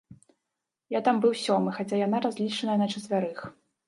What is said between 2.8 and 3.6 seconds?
на чацвярых.